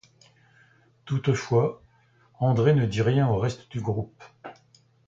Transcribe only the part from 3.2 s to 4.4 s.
au reste du groupe.